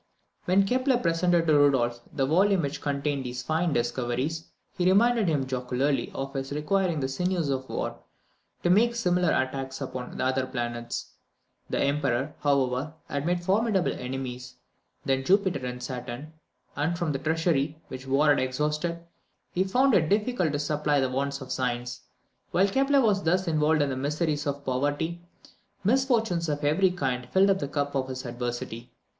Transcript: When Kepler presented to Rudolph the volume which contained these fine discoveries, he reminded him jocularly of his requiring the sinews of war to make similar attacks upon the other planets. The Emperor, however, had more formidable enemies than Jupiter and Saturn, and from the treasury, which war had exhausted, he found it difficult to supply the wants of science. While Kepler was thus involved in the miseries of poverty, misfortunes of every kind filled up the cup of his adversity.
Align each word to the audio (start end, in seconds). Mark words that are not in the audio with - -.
When 0.45 0.65
Kepler 0.65 0.97
presented 0.97 1.45
to 1.45 1.53
Rudolph 1.55 2.01
the 2.11 2.25
volume 2.25 2.63
which 2.63 2.81
contained 2.81 3.23
these 3.23 3.43
fine 3.43 3.71
discoveries, 3.71 4.45
he 4.75 4.87
reminded 4.89 5.27
him 5.27 5.45
jocularly 5.45 6.09
of 6.15 6.33
his 6.33 6.51
requiring 6.51 6.99
the 7.01 7.07
sinews 7.07 7.49
of 7.51 7.69
war 7.69 7.99
to 8.63 8.71
make 8.71 8.95
similar 8.95 9.29
attacks 9.31 9.79
upon 9.79 10.17
the 10.17 10.25
other 10.25 10.47
planets. 10.47 11.11
The 11.69 11.79
Emperor, 11.79 12.33
however, 12.39 12.95
had 13.09 13.27
more 13.27 13.37
formidable 13.37 13.93
enemies 13.93 14.55
than 15.05 15.23
Jupiter 15.23 15.63
and 15.67 15.83
Saturn, 15.83 16.33
and 16.75 16.97
from 16.97 17.11
the 17.11 17.19
treasury, 17.19 17.79
which 17.89 18.07
war 18.07 18.29
had 18.29 18.39
exhausted, 18.39 19.03
he 19.51 19.63
found 19.63 19.93
it 19.93 20.09
difficult 20.09 20.53
to 20.53 20.57
supply 20.57 20.99
the 20.99 21.11
wants 21.11 21.41
of 21.41 21.51
science. 21.51 22.01
While 22.49 22.67
Kepler 22.69 23.01
was 23.01 23.21
thus 23.21 23.47
involved 23.47 23.83
in 23.83 23.89
the 23.89 23.95
miseries 23.95 24.47
of 24.47 24.65
poverty, 24.65 25.21
misfortunes 25.83 26.49
of 26.49 26.63
every 26.63 26.89
kind 26.89 27.29
filled 27.29 27.51
up 27.51 27.59
the 27.59 27.67
cup 27.67 27.93
of 27.93 28.07
his 28.07 28.25
adversity. 28.25 28.91